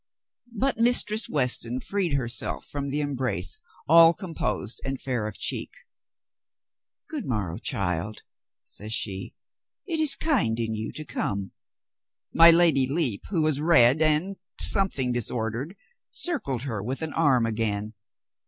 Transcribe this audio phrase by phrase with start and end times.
[0.55, 5.69] But Mistress Weston freed herself from the embrace all composed and fair of cheek.
[7.07, 8.23] "Good morrow, child,"
[8.63, 9.35] says she.
[9.85, 11.51] "It is kind in you to come."
[12.33, 15.75] My Lady Lepe, who was red and something disordered,
[16.09, 17.93] circled her with an arm again.